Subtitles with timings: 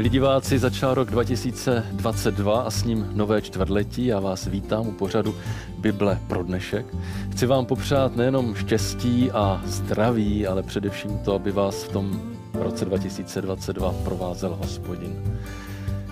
[0.00, 4.06] Milí diváci, začal rok 2022 a s ním nové čtvrtletí.
[4.06, 5.34] Já vás vítám u pořadu
[5.78, 6.86] Bible pro dnešek.
[7.32, 12.20] Chci vám popřát nejenom štěstí a zdraví, ale především to, aby vás v tom
[12.54, 15.38] roce 2022 provázel hospodin.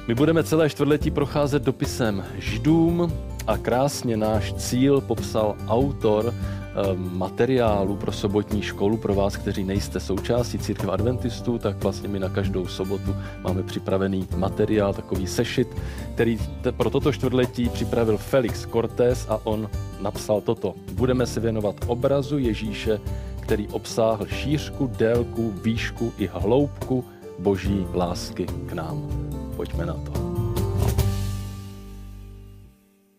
[0.09, 3.13] My budeme celé čtvrtletí procházet dopisem Židům
[3.47, 6.35] a krásně náš cíl popsal autor
[6.79, 12.19] Ehm, materiálu pro sobotní školu pro vás, kteří nejste součástí církve adventistů, tak vlastně my
[12.19, 15.69] na každou sobotu máme připravený materiál, takový sešit,
[16.15, 16.39] který
[16.77, 19.71] pro toto čtvrtletí připravil Felix Cortés a on
[20.01, 20.75] napsal toto.
[20.93, 23.01] Budeme se věnovat obrazu Ježíše,
[23.41, 27.05] který obsáhl šířku, délku, výšku i hloubku
[27.39, 29.09] boží lásky k nám.
[29.57, 30.28] Pojďme na to.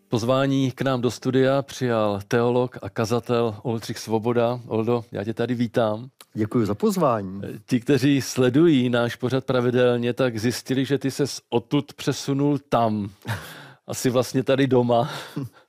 [0.09, 4.59] Pozvání k nám do studia přijal teolog a kazatel Oldřich Svoboda.
[4.67, 6.09] Oldo, já tě tady vítám.
[6.33, 7.41] Děkuji za pozvání.
[7.65, 13.09] Ti, kteří sledují náš pořad pravidelně, tak zjistili, že ty ses odtud přesunul tam.
[13.87, 15.09] Asi vlastně tady doma.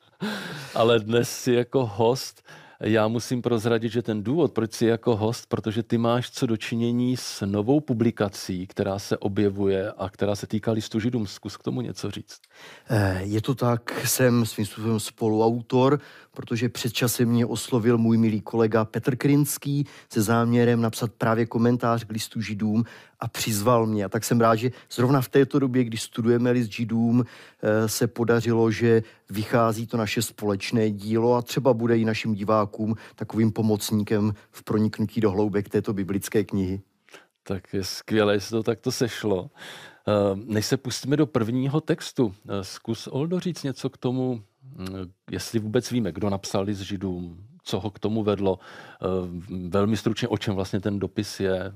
[0.74, 2.42] Ale dnes si jako host
[2.80, 7.16] já musím prozradit, že ten důvod, proč jsi jako host, protože ty máš co dočinění
[7.16, 11.26] s novou publikací, která se objevuje a která se týká listu židům.
[11.26, 12.40] Zkus k tomu něco říct.
[12.90, 16.00] Eh, je to tak, jsem svým způsobem spoluautor,
[16.40, 22.04] protože před časem mě oslovil můj milý kolega Petr Krinský se záměrem napsat právě komentář
[22.04, 22.84] k listu židům
[23.20, 24.04] a přizval mě.
[24.04, 28.06] A tak jsem rád, že zrovna v této době, kdy studujeme list židům, eh, se
[28.06, 34.32] podařilo, že vychází to naše společné dílo a třeba bude i našim divákům takovým pomocníkem
[34.50, 36.80] v proniknutí do hloubek této biblické knihy.
[37.42, 39.50] Tak je skvělé, jestli to takto sešlo.
[40.08, 40.12] Eh,
[40.44, 44.42] než se pustíme do prvního textu, eh, zkus Oldo říct něco k tomu,
[45.30, 48.58] jestli vůbec víme, kdo napsal list židům, co ho k tomu vedlo.
[49.68, 51.72] Velmi stručně, o čem vlastně ten dopis je,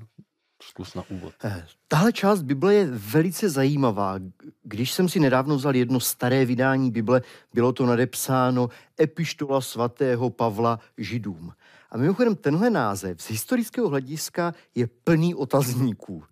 [0.63, 1.33] Zkus na úvod.
[1.43, 4.19] Eh, tahle část Bible je velice zajímavá.
[4.63, 7.21] Když jsem si nedávno vzal jedno staré vydání Bible,
[7.53, 8.69] bylo to nadepsáno
[9.01, 11.53] Epištola svatého Pavla Židům.
[11.91, 16.23] A mimochodem tenhle název z historického hlediska je plný otazníků.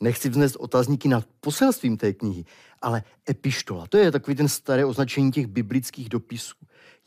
[0.00, 2.44] Nechci vznést otazníky nad poselstvím té knihy,
[2.82, 6.54] ale epištola, to je takový ten staré označení těch biblických dopisů.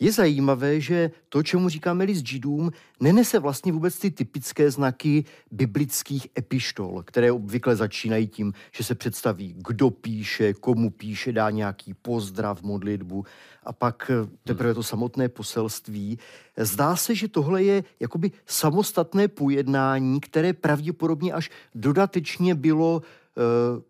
[0.01, 6.27] Je zajímavé, že to, čemu říkáme list židům, nenese vlastně vůbec ty typické znaky biblických
[6.37, 12.61] epištol, které obvykle začínají tím, že se představí, kdo píše, komu píše, dá nějaký pozdrav,
[12.61, 13.25] modlitbu
[13.63, 16.19] a pak eh, teprve to samotné poselství.
[16.57, 23.81] Zdá se, že tohle je jakoby samostatné pojednání, které pravděpodobně až dodatečně bylo uh,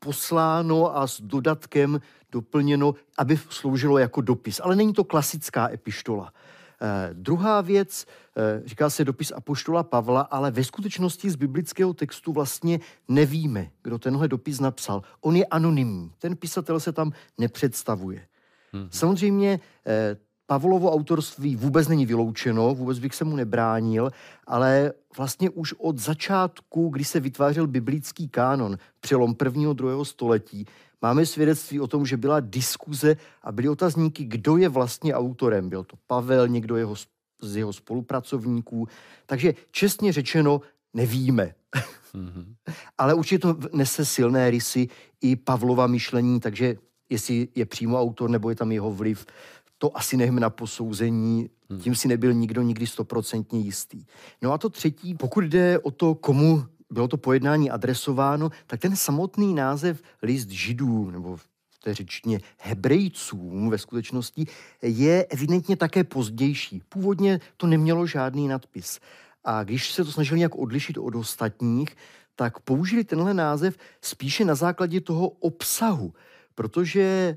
[0.00, 2.00] posláno a s dodatkem
[2.32, 4.60] doplněno, aby sloužilo jako dopis.
[4.64, 6.32] Ale není to klasická epištola.
[6.80, 12.32] Eh, druhá věc, eh, říká se dopis apoštola Pavla, ale ve skutečnosti z biblického textu
[12.32, 15.02] vlastně nevíme, kdo tenhle dopis napsal.
[15.20, 18.26] On je anonymní, ten pisatel se tam nepředstavuje.
[18.72, 18.88] Hmm.
[18.90, 20.16] Samozřejmě eh,
[20.50, 24.10] Pavlovo autorství vůbec není vyloučeno, vůbec bych se mu nebránil,
[24.46, 30.64] ale vlastně už od začátku, kdy se vytvářel biblický kánon, přelom prvního, druhého století,
[31.02, 35.68] máme svědectví o tom, že byla diskuze a byly otazníky, kdo je vlastně autorem.
[35.68, 36.94] Byl to Pavel, někdo jeho,
[37.42, 38.88] z jeho spolupracovníků.
[39.26, 40.60] Takže čestně řečeno,
[40.94, 41.54] nevíme.
[42.14, 42.54] Mm-hmm.
[42.98, 44.88] Ale určitě to nese silné rysy
[45.20, 46.76] i Pavlova myšlení, takže
[47.10, 49.26] jestli je přímo autor nebo je tam jeho vliv,
[49.78, 51.80] to asi nechme na posouzení, hmm.
[51.80, 54.04] tím si nebyl nikdo nikdy stoprocentně jistý.
[54.42, 58.96] No a to třetí, pokud jde o to, komu bylo to pojednání adresováno, tak ten
[58.96, 61.48] samotný název list židů, nebo v
[61.82, 64.46] té řečtině hebrejcům ve skutečnosti,
[64.82, 66.82] je evidentně také pozdější.
[66.88, 69.00] Původně to nemělo žádný nadpis.
[69.44, 71.96] A když se to snažili nějak odlišit od ostatních,
[72.36, 76.14] tak použili tenhle název spíše na základě toho obsahu,
[76.54, 77.36] protože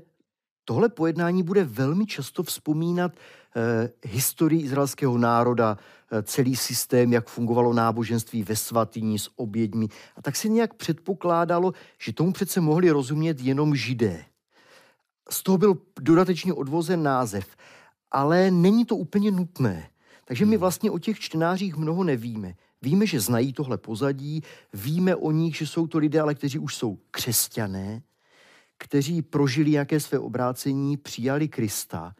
[0.64, 5.78] tohle pojednání bude velmi často vzpomínat eh, historii izraelského národa,
[6.10, 9.88] eh, celý systém, jak fungovalo náboženství ve svatyni s oběďmi.
[10.16, 14.24] A tak se nějak předpokládalo, že tomu přece mohli rozumět jenom židé.
[15.30, 17.46] Z toho byl dodatečně odvozen název,
[18.10, 19.88] ale není to úplně nutné.
[20.24, 20.60] Takže my hmm.
[20.60, 22.54] vlastně o těch čtenářích mnoho nevíme.
[22.82, 24.42] Víme, že znají tohle pozadí,
[24.72, 28.02] víme o nich, že jsou to lidé, ale kteří už jsou křesťané,
[28.82, 32.14] kteří prožili nějaké své obrácení, přijali Krista.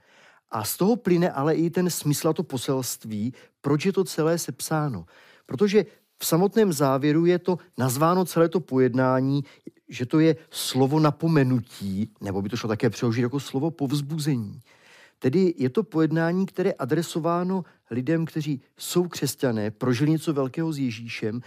[0.51, 4.39] A z toho plyne ale i ten smysl a to poselství, proč je to celé
[4.39, 5.05] sepsáno.
[5.47, 5.87] Protože
[6.19, 9.45] v samotném závěru je to nazváno celé to pojednání,
[9.89, 14.61] že to je slovo napomenutí, nebo by to šlo také přeložit jako slovo povzbuzení.
[15.19, 20.79] Tedy je to pojednání, které je adresováno lidem, kteří jsou křesťané, prožili něco velkého s
[20.79, 21.41] Ježíšem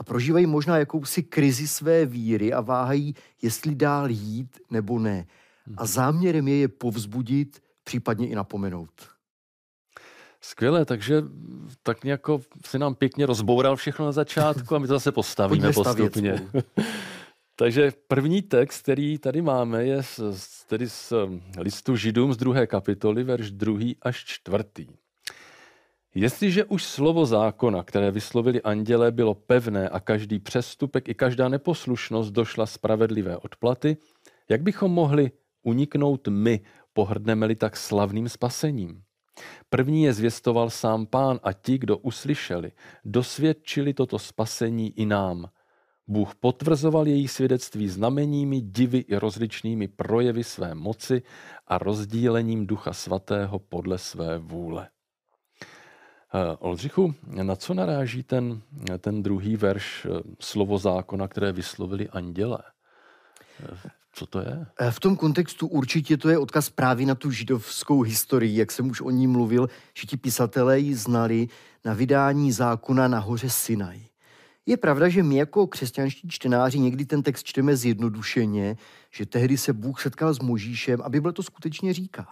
[0.00, 5.26] a prožívají možná jakousi krizi své víry a váhají, jestli dál jít nebo ne.
[5.76, 8.90] A záměrem je je povzbudit, případně i napomenout.
[10.40, 11.22] Skvěle, takže
[11.82, 12.20] tak nějak
[12.66, 16.48] si nám pěkně rozboural všechno na začátku a my to zase postavíme postupně.
[17.56, 21.12] takže první text, který tady máme, je z, tedy z
[21.58, 24.86] listu Židům z druhé kapitoly, verš druhý až čtvrtý.
[26.14, 32.32] Jestliže už slovo zákona, které vyslovili andělé, bylo pevné a každý přestupek i každá neposlušnost
[32.32, 33.96] došla spravedlivé odplaty,
[34.48, 35.30] jak bychom mohli
[35.62, 36.60] uniknout my,
[36.92, 39.02] pohrdneme-li tak slavným spasením?
[39.68, 42.72] První je zvěstoval sám pán a ti, kdo uslyšeli,
[43.04, 45.48] dosvědčili toto spasení i nám.
[46.06, 51.22] Bůh potvrzoval její svědectví znameními, divy i rozličnými projevy své moci
[51.66, 54.88] a rozdílením Ducha Svatého podle své vůle.
[56.34, 58.60] Eh, Oldřichu, na co naráží ten,
[58.98, 62.58] ten druhý verš eh, slovo zákona, které vyslovili anděle?
[63.64, 64.66] Eh, co to je?
[64.90, 69.00] V tom kontextu určitě to je odkaz právě na tu židovskou historii, jak jsem už
[69.00, 71.48] o ní mluvil, že ti pisatelé ji znali
[71.84, 74.00] na vydání zákona na hoře Sinaj.
[74.66, 78.76] Je pravda, že my jako křesťanští čtenáři někdy ten text čteme zjednodušeně,
[79.10, 82.26] že tehdy se Bůh setkal s Možíšem a Bible to skutečně říká.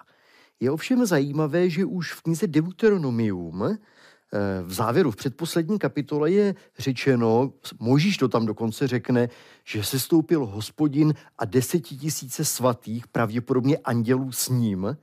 [0.60, 3.78] Je ovšem zajímavé, že už v knize Deuteronomium eh,
[4.62, 9.28] v závěru, v předposlední kapitole je řečeno, Možíš to tam dokonce řekne,
[9.64, 14.96] že se stoupil hospodin a desetitisíce svatých, pravděpodobně andělů s ním,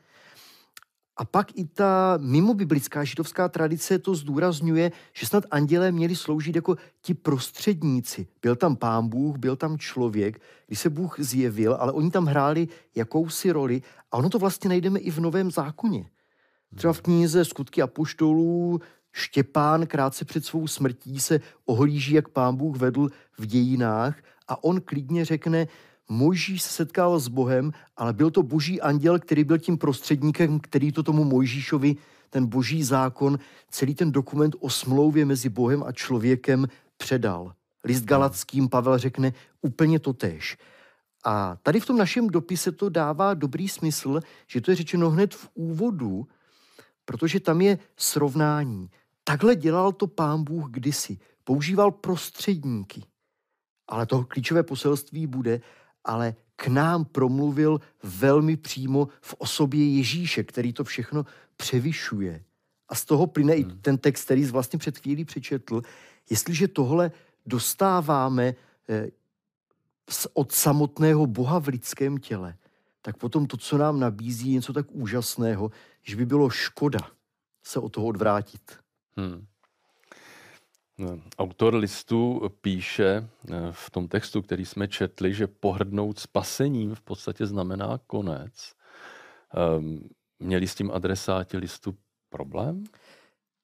[1.17, 6.55] a pak i ta mimo biblická židovská tradice to zdůrazňuje, že snad andělé měli sloužit
[6.55, 8.27] jako ti prostředníci.
[8.41, 12.67] Byl tam pán Bůh, byl tam člověk, když se Bůh zjevil, ale oni tam hráli
[12.95, 13.81] jakousi roli
[14.11, 16.09] a ono to vlastně najdeme i v Novém zákoně.
[16.75, 18.81] Třeba v knize Skutky apoštolů
[19.17, 24.15] Štěpán krátce před svou smrtí se ohlíží, jak pán Bůh vedl v dějinách
[24.47, 25.67] a on klidně řekne,
[26.09, 30.91] Mojžíš se setkal s Bohem, ale byl to boží anděl, který byl tím prostředníkem, který
[30.91, 31.95] to tomu Mojžíšovi,
[32.29, 36.67] ten boží zákon, celý ten dokument o smlouvě mezi Bohem a člověkem
[36.97, 37.53] předal.
[37.83, 40.57] List Galackým Pavel řekne úplně to tež.
[41.23, 45.35] A tady v tom našem dopise to dává dobrý smysl, že to je řečeno hned
[45.35, 46.27] v úvodu,
[47.05, 48.89] protože tam je srovnání.
[49.23, 51.17] Takhle dělal to pán Bůh kdysi.
[51.43, 53.03] Používal prostředníky.
[53.87, 55.61] Ale to klíčové poselství bude,
[56.05, 61.25] ale k nám promluvil velmi přímo v osobě Ježíše, který to všechno
[61.57, 62.43] převyšuje.
[62.89, 63.71] A z toho plyne hmm.
[63.71, 65.81] i ten text, který vlastně před chvílí přečetl.
[66.29, 67.11] Jestliže tohle
[67.45, 68.55] dostáváme
[68.89, 69.07] eh,
[70.33, 72.57] od samotného Boha v lidském těle,
[73.01, 75.71] tak potom to, co nám nabízí, je něco tak úžasného,
[76.01, 76.99] že by bylo škoda
[77.63, 78.79] se od toho odvrátit.
[79.17, 79.45] Hmm.
[81.37, 83.05] Autor listu píše
[83.49, 88.73] eh, v tom textu, který jsme četli, že pohrdnout spasením v podstatě znamená konec.
[89.55, 90.09] Ehm,
[90.39, 91.95] měli s tím adresáti listu
[92.29, 92.83] problém?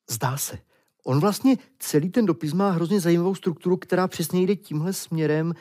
[0.10, 0.60] Zdá se.
[1.04, 5.54] On vlastně celý ten dopis má hrozně zajímavou strukturu, která přesně jde tímhle směrem,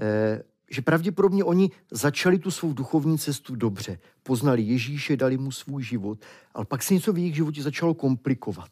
[0.00, 3.98] eh, že pravděpodobně oni začali tu svou duchovní cestu dobře.
[4.22, 6.18] Poznali Ježíše, dali mu svůj život,
[6.54, 8.70] ale pak se něco v jejich životě začalo komplikovat.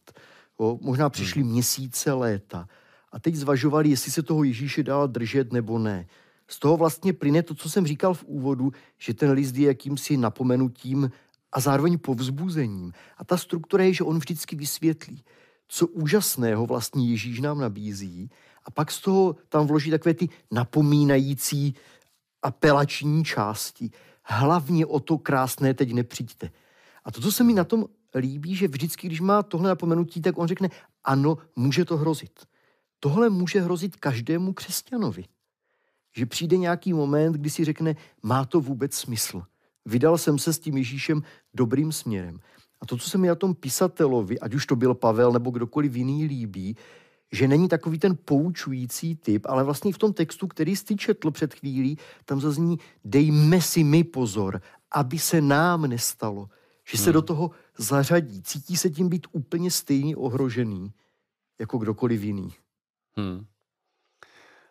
[0.60, 1.10] O, možná hmm.
[1.10, 1.50] přišly hmm.
[1.50, 2.68] měsíce, léta.
[3.12, 6.06] A teď zvažovali, jestli se toho Ježíše dál držet nebo ne.
[6.48, 10.16] Z toho vlastně plyne to, co jsem říkal v úvodu, že ten list je jakýmsi
[10.16, 11.10] napomenutím
[11.52, 12.92] a zároveň povzbuzením.
[13.18, 15.24] A ta struktura je, že on vždycky vysvětlí,
[15.68, 18.30] co úžasného vlastně Ježíš nám nabízí
[18.64, 21.74] a pak z toho tam vloží takové ty napomínající
[22.42, 23.90] apelační části.
[24.22, 26.50] Hlavně o to krásné teď nepřijďte.
[27.04, 27.86] A to, co se mi na tom
[28.18, 30.68] líbí, že vždycky, když má tohle napomenutí, tak on řekne,
[31.04, 32.40] ano, může to hrozit.
[33.00, 35.24] Tohle může hrozit každému křesťanovi.
[36.16, 39.42] Že přijde nějaký moment, kdy si řekne, má to vůbec smysl.
[39.86, 41.22] Vydal jsem se s tím Ježíšem
[41.54, 42.40] dobrým směrem.
[42.80, 45.94] A to, co se mi na tom pisatelovi, ať už to byl Pavel nebo kdokoliv
[45.94, 46.76] jiný líbí,
[47.32, 51.54] že není takový ten poučující typ, ale vlastně v tom textu, který jsi četl před
[51.54, 54.62] chvílí, tam zazní, dejme si my pozor,
[54.92, 56.48] aby se nám nestalo,
[56.84, 57.12] že se hmm.
[57.12, 60.92] do toho zařadí, cítí se tím být úplně stejně ohrožený
[61.60, 62.48] jako kdokoliv jiný.
[63.16, 63.46] Hmm.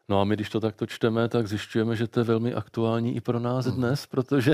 [0.09, 3.21] No a my, když to takto čteme, tak zjišťujeme, že to je velmi aktuální i
[3.21, 3.75] pro nás hmm.
[3.75, 4.53] dnes, protože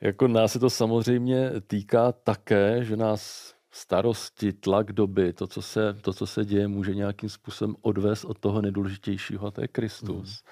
[0.00, 5.94] jako nás se to samozřejmě týká také, že nás starosti, tlak doby, to co, se,
[6.00, 10.44] to, co se děje, může nějakým způsobem odvést od toho nejdůležitějšího, a to je Kristus.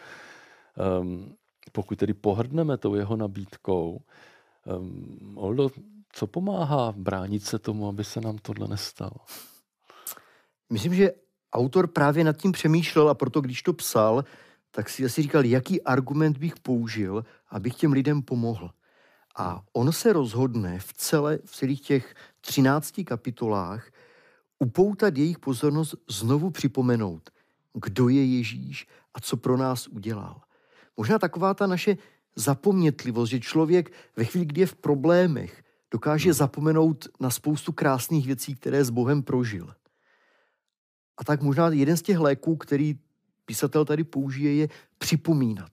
[0.76, 1.00] Hmm.
[1.00, 1.36] Um,
[1.72, 4.00] pokud tedy pohrdneme tou jeho nabídkou,
[4.78, 5.70] um, Oldo,
[6.14, 9.16] co pomáhá bránit se tomu, aby se nám tohle nestalo?
[10.72, 11.12] Myslím, že
[11.52, 14.24] autor právě nad tím přemýšlel a proto, když to psal,
[14.70, 18.70] tak si asi říkal, jaký argument bych použil, abych těm lidem pomohl.
[19.36, 23.90] A on se rozhodne v, celé, v celých těch 13 kapitolách
[24.58, 27.30] upoutat jejich pozornost, znovu připomenout,
[27.72, 30.40] kdo je Ježíš a co pro nás udělal.
[30.96, 31.96] Možná taková ta naše
[32.36, 35.63] zapomnětlivost, že člověk ve chvíli, kdy je v problémech,
[35.94, 36.42] dokáže hmm.
[36.42, 39.70] zapomenout na spoustu krásných věcí, které s Bohem prožil.
[41.18, 42.98] A tak možná jeden z těch léků, který
[43.46, 45.70] písatel tady použije, je připomínat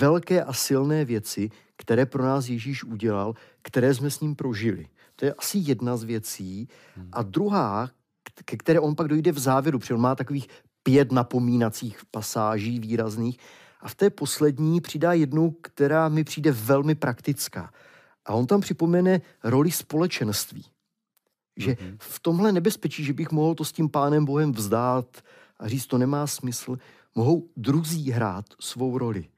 [0.00, 4.88] velké a silné věci, které pro nás Ježíš udělal, které jsme s ním prožili.
[5.16, 6.68] To je asi jedna z věcí.
[6.96, 7.08] Hmm.
[7.12, 7.90] A druhá,
[8.44, 10.48] ke které on pak dojde v závěru, protože on má takových
[10.82, 13.38] pět napomínacích pasáží výrazných,
[13.80, 17.72] a v té poslední přidá jednu, která mi přijde velmi praktická.
[18.26, 20.64] A on tam připomene roli společenství.
[21.56, 21.96] Že mm-hmm.
[21.98, 25.22] v tomhle nebezpečí, že bych mohl to s tím pánem Bohem vzdát
[25.58, 26.78] a říct, to nemá smysl,
[27.14, 29.28] mohou druzí hrát svou roli.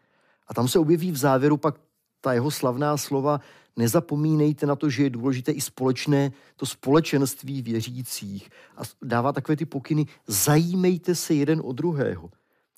[0.49, 1.75] A tam se objeví v závěru pak
[2.21, 3.41] ta jeho slavná slova,
[3.77, 8.51] nezapomínejte na to, že je důležité i společné, to společenství věřících.
[8.77, 12.31] A dává takové ty pokyny, zajímejte se jeden o druhého.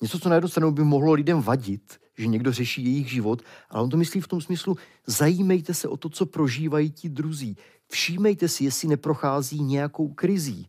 [0.03, 3.83] Něco, co na jednu stranu by mohlo lidem vadit, že někdo řeší jejich život, ale
[3.83, 7.57] on to myslí v tom smyslu, zajímejte se o to, co prožívají ti druzí.
[7.89, 10.67] Všímejte si, jestli neprochází nějakou krizí.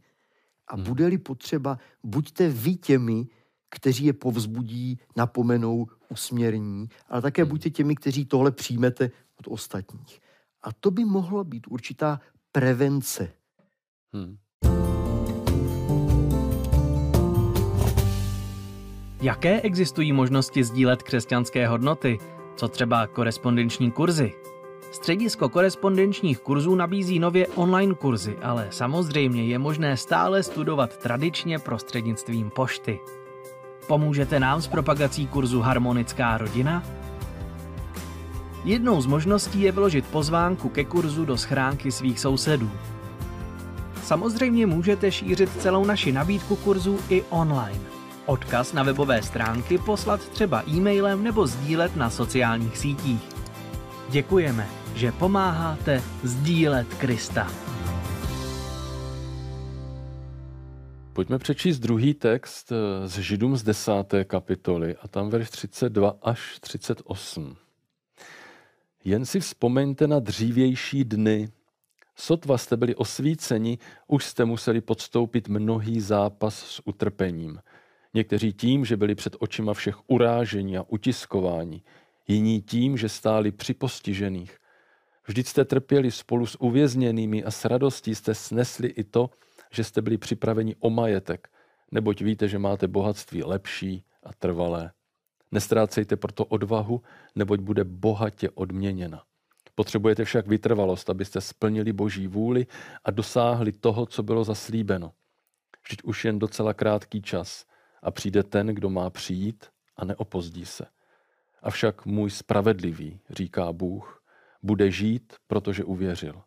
[0.67, 0.83] A hmm.
[0.83, 3.27] bude-li potřeba, buďte vy těmi,
[3.69, 7.49] kteří je povzbudí, napomenou, usměrní, ale také hmm.
[7.49, 10.19] buďte těmi, kteří tohle přijmete od ostatních.
[10.63, 12.19] A to by mohla být určitá
[12.51, 13.31] prevence.
[14.13, 14.37] Hmm.
[19.21, 22.19] Jaké existují možnosti sdílet křesťanské hodnoty?
[22.55, 24.33] Co třeba korespondenční kurzy?
[24.91, 32.49] Středisko korespondenčních kurzů nabízí nově online kurzy, ale samozřejmě je možné stále studovat tradičně prostřednictvím
[32.49, 32.99] pošty.
[33.87, 36.83] Pomůžete nám s propagací kurzu Harmonická rodina?
[38.63, 42.71] Jednou z možností je vložit pozvánku ke kurzu do schránky svých sousedů.
[44.03, 47.90] Samozřejmě můžete šířit celou naši nabídku kurzů i online.
[48.25, 53.21] Odkaz na webové stránky poslat třeba e-mailem nebo sdílet na sociálních sítích.
[54.09, 57.51] Děkujeme, že pomáháte sdílet Krista.
[61.13, 66.59] Pojďme přečíst druhý text eh, z Židům z desáté kapitoly a tam verš 32 až
[66.59, 67.55] 38.
[69.03, 71.51] Jen si vzpomeňte na dřívější dny.
[72.15, 77.59] Sotva jste byli osvíceni, už jste museli podstoupit mnohý zápas s utrpením–
[78.13, 81.83] Někteří tím, že byli před očima všech urážení a utiskování,
[82.27, 84.57] jiní tím, že stáli při postižených.
[85.27, 89.29] Vždyť jste trpěli spolu s uvězněnými a s radostí jste snesli i to,
[89.71, 91.47] že jste byli připraveni o majetek,
[91.91, 94.91] neboť víte, že máte bohatství lepší a trvalé.
[95.51, 97.01] Nestrácejte proto odvahu,
[97.35, 99.23] neboť bude bohatě odměněna.
[99.75, 102.67] Potřebujete však vytrvalost, abyste splnili boží vůli
[103.03, 105.13] a dosáhli toho, co bylo zaslíbeno.
[105.85, 107.65] Vždyť už jen docela krátký čas
[108.01, 109.65] a přijde ten, kdo má přijít
[109.95, 110.85] a neopozdí se.
[111.61, 114.23] Avšak můj spravedlivý, říká Bůh,
[114.63, 116.41] bude žít, protože uvěřil.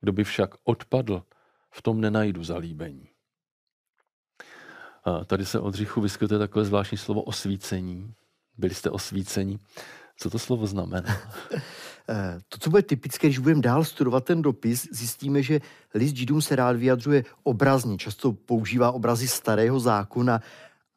[0.00, 1.22] Kdo by však odpadl,
[1.70, 3.08] v tom nenajdu zalíbení.
[5.04, 8.14] A tady se od říchu vyskytuje takové zvláštní slovo osvícení.
[8.58, 9.58] Byli jste osvícení.
[10.16, 11.16] Co to slovo znamená?
[12.08, 15.60] Eh, to, co bude typické, když budeme dál studovat ten dopis, zjistíme, že
[15.94, 17.96] list Židům se rád vyjadřuje obrazně.
[17.96, 20.40] Často používá obrazy starého zákona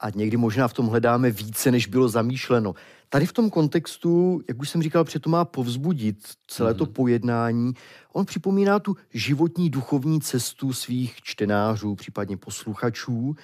[0.05, 2.73] a někdy možná v tom hledáme více, než bylo zamýšleno.
[3.09, 6.93] Tady v tom kontextu, jak už jsem říkal, před to má povzbudit celé to mhm.
[6.93, 7.73] pojednání.
[8.13, 13.35] On připomíná tu životní duchovní cestu svých čtenářů, případně posluchačů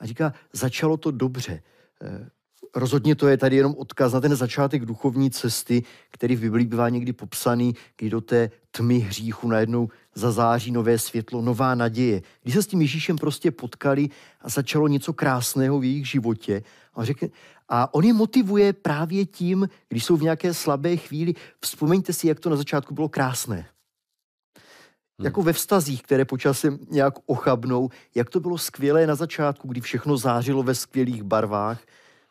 [0.00, 1.62] a říká, začalo to dobře.
[2.02, 2.28] Eh,
[2.76, 6.88] Rozhodně to je tady jenom odkaz na ten začátek duchovní cesty, který v Biblii bývá
[6.88, 12.22] někdy popsaný, kdy do té tmy hříchu najednou zazáří nové světlo, nová naděje.
[12.42, 14.08] Když se s tím Ježíšem prostě potkali
[14.40, 16.62] a začalo něco krásného v jejich životě,
[16.94, 17.28] a, řekne,
[17.68, 21.34] a on je motivuje právě tím, když jsou v nějaké slabé chvíli,
[21.64, 23.56] vzpomeňte si, jak to na začátku bylo krásné.
[23.56, 25.24] Hmm.
[25.24, 30.16] Jako ve vztazích, které počasem nějak ochabnou, jak to bylo skvělé na začátku, kdy všechno
[30.16, 31.78] zářilo ve skvělých barvách,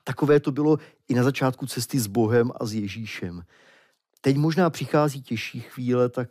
[0.08, 3.44] Takové to bylo i na začátku cesty s Bohem a s Ježíšem.
[4.22, 6.29] Teď možná přichází těžší chvíle, tak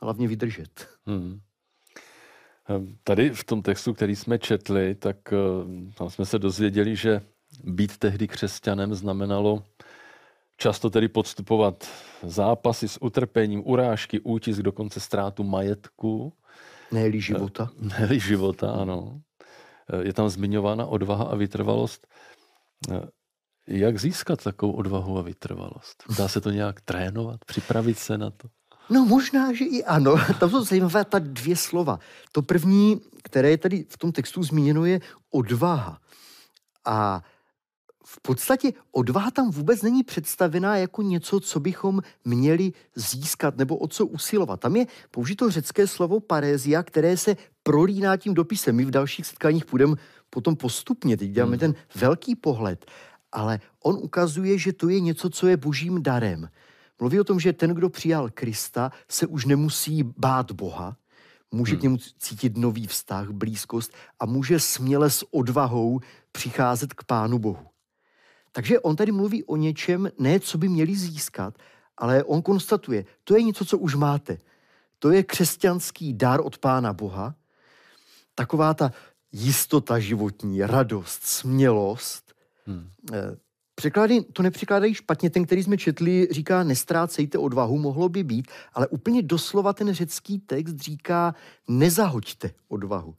[0.00, 0.88] hlavně vydržet.
[1.06, 1.40] Hmm.
[2.68, 7.20] Ehm, tady v tom textu, který jsme četli, tak ehm, tam jsme se dozvěděli, že
[7.64, 9.64] být tehdy křesťanem znamenalo
[10.58, 11.88] často tedy podstupovat
[12.22, 16.32] zápasy s utrpením, urážky, útisk, dokonce ztrátu majetku.
[16.92, 17.70] ne života.
[17.78, 19.20] ne života, ano.
[20.02, 22.06] je tam zmiňována odvaha a vytrvalost.
[23.66, 26.04] Jak získat takovou odvahu a vytrvalost?
[26.18, 28.48] Dá se to nějak trénovat, připravit se na to?
[28.90, 30.16] No možná, že i ano.
[30.40, 31.98] Tam jsou zajímavé ta dvě slova.
[32.32, 36.00] To první, které je tady v tom textu zmíněno, je odvaha.
[36.84, 37.22] A
[38.10, 43.88] v podstatě odvaha tam vůbec není představená jako něco, co bychom měli získat nebo o
[43.88, 44.60] co usilovat.
[44.60, 48.76] Tam je použito řecké slovo parézia, které se prolíná tím dopisem.
[48.76, 49.96] My v dalších setkáních půjdeme
[50.30, 51.16] potom postupně.
[51.16, 51.58] Teď děláme hmm.
[51.58, 52.86] ten velký pohled.
[53.32, 56.48] Ale on ukazuje, že to je něco, co je božím darem.
[57.00, 60.96] Mluví o tom, že ten, kdo přijal Krista, se už nemusí bát Boha,
[61.50, 61.80] může hmm.
[61.80, 66.00] k němu cítit nový vztah, blízkost a může směle s odvahou
[66.32, 67.66] přicházet k Pánu Bohu.
[68.52, 71.58] Takže on tady mluví o něčem, ne co by měli získat,
[71.96, 74.38] ale on konstatuje, to je něco, co už máte.
[74.98, 77.34] To je křesťanský dar od Pána Boha,
[78.34, 78.92] taková ta
[79.32, 82.34] jistota životní, radost, smělost.
[82.66, 82.90] Hmm.
[83.78, 85.30] Překlady to nepřekládají špatně.
[85.30, 90.38] Ten, který jsme četli, říká nestrácejte odvahu, mohlo by být, ale úplně doslova ten řecký
[90.38, 91.34] text říká
[91.68, 93.14] nezahoďte odvahu.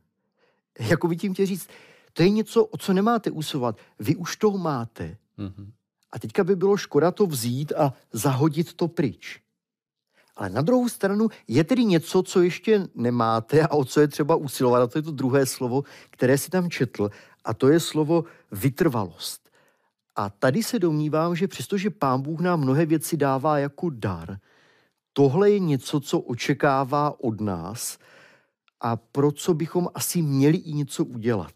[0.80, 1.68] Jako by tím chtěl říct,
[2.14, 3.78] to je něco, o co nemáte usilovat.
[4.00, 5.18] Vy už toho máte.
[5.38, 5.72] Mm-hmm.
[6.12, 9.42] A teďka by bylo škoda to vzít a zahodit to pryč.
[10.36, 14.36] Ale na druhou stranu je tedy něco, co ještě nemáte a o co je třeba
[14.36, 14.82] usilovat.
[14.82, 17.10] A to je to druhé slovo, které si tam četl.
[17.46, 19.49] A to je slovo vytrvalost.
[20.20, 24.40] A tady se domnívám, že přestože Pán Bůh nám mnohé věci dává jako dar,
[25.14, 27.98] tohle je něco, co očekává od nás
[28.82, 31.54] a pro co bychom asi měli i něco udělat.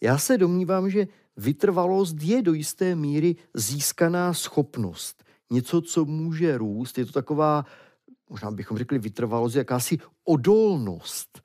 [0.00, 5.24] Já se domnívám, že vytrvalost je do jisté míry získaná schopnost.
[5.50, 6.98] Něco, co může růst.
[6.98, 7.66] Je to taková,
[8.30, 11.42] možná bychom řekli vytrvalost, jakási odolnost,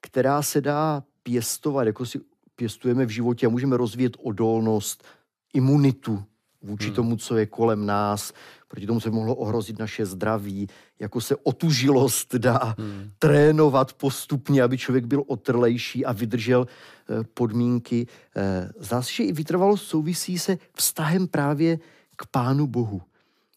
[0.00, 2.20] která se dá pěstovat, jako si
[2.56, 5.04] pěstujeme v životě a můžeme rozvíjet odolnost,
[5.52, 6.24] imunitu
[6.62, 6.94] vůči hmm.
[6.94, 8.32] tomu, co je kolem nás,
[8.68, 13.10] proti tomu se mohlo ohrozit naše zdraví, jako se otužilost dá hmm.
[13.18, 18.06] trénovat postupně, aby člověk byl otrlejší a vydržel eh, podmínky.
[18.36, 21.78] Eh, zdá se, že i vytrvalost souvisí se vztahem právě
[22.16, 23.02] k Pánu Bohu.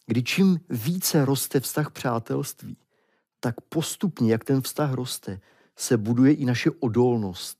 [0.07, 2.77] Kdy čím více roste vztah přátelství,
[3.39, 5.39] tak postupně, jak ten vztah roste,
[5.75, 7.57] se buduje i naše odolnost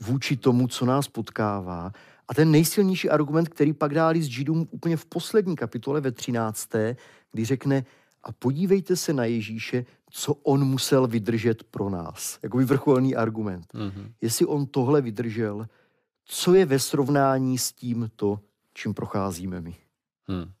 [0.00, 1.92] vůči tomu, co nás potkává
[2.28, 6.68] a ten nejsilnější argument, který pak dá list Židům úplně v poslední kapitole ve 13.,
[7.32, 7.84] kdy řekne,
[8.22, 12.38] a podívejte se na Ježíše, co on musel vydržet pro nás.
[12.42, 13.66] Jakoby vrcholný argument.
[13.74, 14.12] Mm-hmm.
[14.20, 15.66] Jestli on tohle vydržel,
[16.24, 18.40] co je ve srovnání s tímto,
[18.74, 19.76] čím procházíme my.
[20.28, 20.52] Hmm.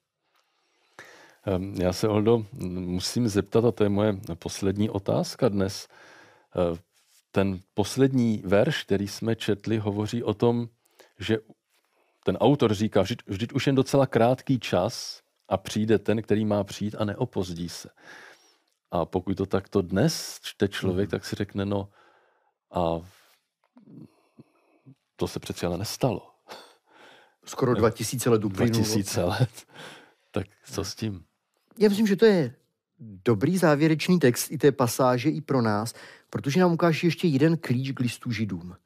[1.46, 5.88] Ehm, já se, Oldo, musím zeptat, a to je moje poslední otázka dnes.
[6.54, 6.78] Ehm,
[7.30, 10.68] ten poslední verš, který jsme četli, hovoří o tom,
[11.22, 11.38] že
[12.24, 16.64] ten autor říká, vždyť, vždyť už jen docela krátký čas a přijde ten, který má
[16.64, 17.88] přijít a neopozdí se.
[18.90, 21.10] A pokud to takto dnes čte člověk, mm.
[21.10, 21.88] tak si řekne, no
[22.72, 23.00] a
[25.16, 26.30] to se přeci ale nestalo.
[27.44, 28.84] Skoro 2000 let uplynulo.
[28.84, 29.50] 2000 let.
[30.34, 31.24] Tak co s tím?
[31.78, 32.54] Já myslím, že to je
[32.98, 35.94] dobrý závěrečný text i té pasáže i pro nás,
[36.30, 38.76] protože nám ukáže ještě jeden klíč k listu židům.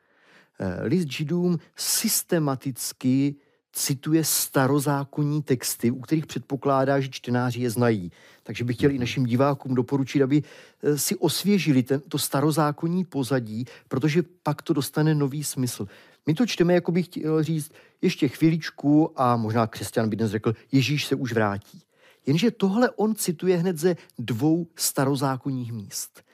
[0.61, 3.35] Eh, list židům systematicky
[3.73, 8.13] cituje starozákonní texty, u kterých předpokládá, že čtenáři je znají.
[8.43, 10.43] Takže bych chtěl i našim divákům doporučit, aby
[10.83, 15.89] eh, si osvěžili ten, to starozákonní pozadí, protože pak to dostane nový smysl.
[16.27, 20.55] My to čteme, jako bych chtěl říct, ještě chvíličku a možná křesťan by dnes řekl,
[20.73, 21.83] Ježíš se už vrátí.
[22.27, 26.26] Jenže tohle on cituje hned ze dvou starozákonních míst.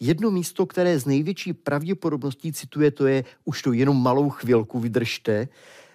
[0.00, 5.48] Jedno místo, které z největší pravděpodobností cituje, to je už to jenom malou chvilku, vydržte,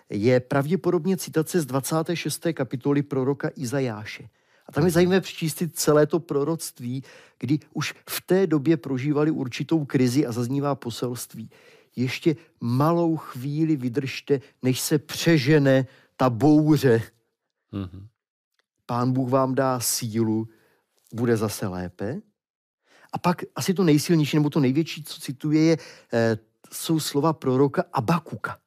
[0.09, 2.45] je pravděpodobně citace z 26.
[2.53, 4.29] kapitoly proroka Izajáše.
[4.67, 7.03] A tam je zajímavé přečíst celé to proroctví,
[7.39, 11.49] kdy už v té době prožívali určitou krizi a zaznívá poselství.
[11.95, 15.85] Ještě malou chvíli vydržte, než se přežene
[16.17, 17.01] ta bouře.
[17.73, 18.07] Mm-hmm.
[18.85, 20.47] Pán Bůh vám dá sílu,
[21.13, 22.21] bude zase lépe.
[23.15, 25.77] A pak asi to nejsilnější, nebo to největší, co cituje, je,
[26.13, 26.37] eh,
[26.71, 28.57] jsou slova proroka Abakuka,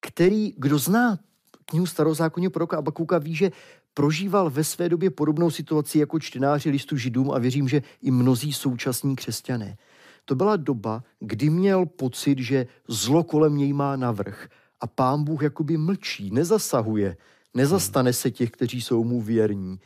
[0.00, 1.18] který, kdo zná
[1.64, 3.50] knihu starozákonního proroka Abakuka, ví, že
[3.94, 8.52] prožíval ve své době podobnou situaci jako čtenáři listu židům a věřím, že i mnozí
[8.52, 9.76] současní křesťané.
[10.24, 14.48] To byla doba, kdy měl pocit, že zlo kolem něj má navrh
[14.80, 17.16] a pán Bůh jakoby mlčí, nezasahuje,
[17.54, 19.80] nezastane se těch, kteří jsou mu věrní.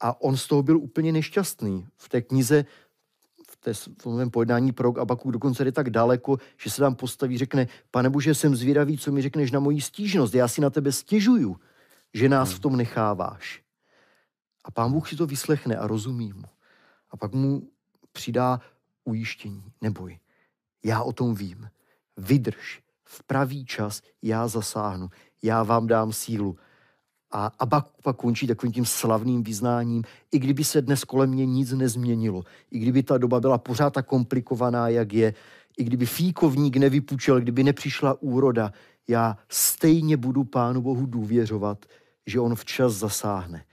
[0.00, 1.86] A on z toho byl úplně nešťastný.
[1.96, 2.64] V té knize
[3.64, 8.10] té svém pojednání prorok Abakuk dokonce jde tak daleko, že se tam postaví, řekne, pane
[8.10, 11.56] Bože, jsem zvědavý, co mi řekneš na moji stížnost, já si na tebe stěžuju,
[12.14, 13.62] že nás v tom necháváš.
[14.64, 16.44] A pán Bůh si to vyslechne a rozumí mu.
[17.10, 17.68] A pak mu
[18.12, 18.60] přidá
[19.04, 20.18] ujištění, neboj,
[20.84, 21.68] já o tom vím,
[22.16, 25.08] vydrž, v pravý čas já zasáhnu,
[25.42, 26.56] já vám dám sílu.
[27.36, 31.72] A Abak pak končí takovým tím slavným vyznáním, i kdyby se dnes kolem mě nic
[31.72, 35.34] nezměnilo, i kdyby ta doba byla pořád tak komplikovaná, jak je,
[35.78, 38.72] i kdyby fíkovník nevypučel, kdyby nepřišla úroda,
[39.08, 41.86] já stejně budu Pánu Bohu důvěřovat,
[42.26, 43.64] že on včas zasáhne.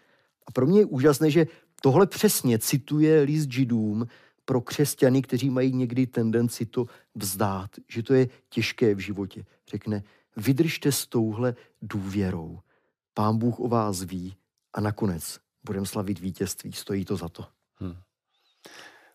[0.48, 1.48] A pro mě je úžasné, že
[1.82, 4.08] tohle přesně cituje list židům
[4.46, 9.46] pro křesťany, kteří mají někdy tendenci to vzdát, že to je těžké v životě.
[9.68, 10.04] Řekne,
[10.38, 12.60] vydržte s touhle důvěrou.
[13.14, 14.36] Pán Bůh o vás ví
[14.74, 16.74] a nakonec budeme slavit vítězství.
[16.74, 17.46] Stojí to za to.
[17.76, 17.96] Hmm.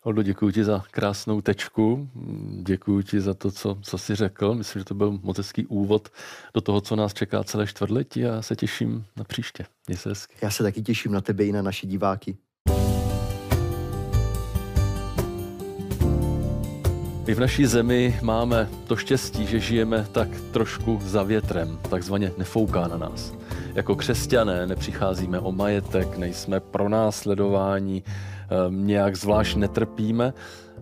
[0.03, 2.09] Oldo, děkuji ti za krásnou tečku,
[2.61, 4.55] děkuji ti za to, co, co jsi řekl.
[4.55, 6.09] Myslím, že to byl moc hezký úvod
[6.53, 9.65] do toho, co nás čeká celé čtvrtletí a já se těším na příště.
[9.87, 10.35] Měj se hezky.
[10.41, 12.37] Já se taky těším na tebe i na naše diváky.
[17.27, 22.87] My v naší zemi máme to štěstí, že žijeme tak trošku za větrem, takzvaně nefouká
[22.87, 23.33] na nás.
[23.77, 28.03] Jako křesťané nepřicházíme o majetek, nejsme pronásledováni,
[28.49, 30.33] ehm, nějak zvlášť netrpíme,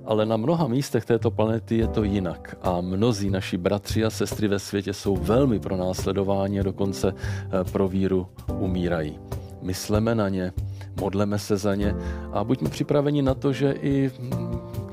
[0.06, 4.48] ale na mnoha místech této planety je to jinak a mnozí naši bratři a sestry
[4.48, 8.28] ve světě jsou velmi pronásledováni a dokonce eh, pro víru
[8.60, 9.20] umírají.
[9.62, 10.54] Mysleme na ně,
[11.02, 11.96] modleme se za ně
[12.34, 14.12] a buďme připraveni na to, že i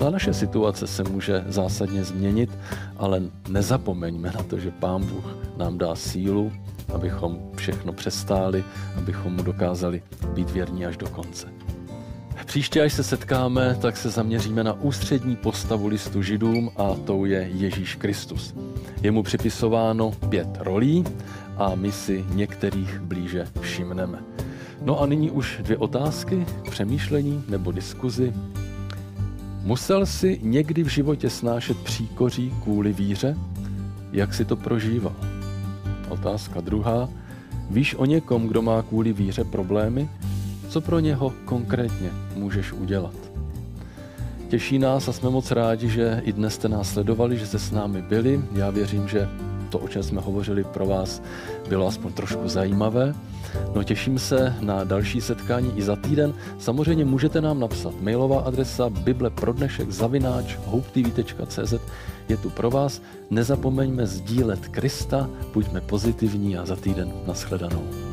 [0.03, 2.51] ta naše situace se může zásadně změnit,
[2.97, 6.53] ale nezapomeňme na to, že Pán Bůh nám dá sílu,
[6.95, 8.65] abychom všechno přestáli,
[8.99, 10.03] abychom mu dokázali
[10.35, 11.47] být věrní až do konce.
[12.45, 17.51] Příště, až se setkáme, tak se zaměříme na ústřední postavu listu židům a tou je
[17.55, 18.55] Ježíš Kristus.
[19.03, 21.05] Je mu připisováno pět rolí
[21.57, 24.19] a my si některých blíže všimneme.
[24.81, 28.33] No a nyní už dvě otázky přemýšlení nebo diskuzi.
[29.65, 33.37] Musel si někdy v životě snášet příkoří kvůli víře?
[34.13, 35.17] Jak si to prožíval?
[36.09, 37.09] Otázka druhá.
[37.71, 40.09] Víš o někom, kdo má kvůli víře problémy?
[40.69, 43.15] Co pro něho konkrétně můžeš udělat?
[44.49, 47.71] Těší nás a jsme moc rádi, že i dnes jste nás sledovali, že jste s
[47.71, 48.41] námi byli.
[48.55, 49.29] Já věřím, že
[49.73, 51.23] to, o čem jsme hovořili pro vás,
[51.69, 53.15] bylo aspoň trošku zajímavé.
[53.75, 56.35] No těším se na další setkání i za týden.
[56.59, 61.75] Samozřejmě můžete nám napsat mailová adresa bibleprodnešek zavináč hoptv.cz
[62.29, 63.03] je tu pro vás.
[63.31, 68.12] Nezapomeňme sdílet Krista, buďme pozitivní a za týden nashledanou.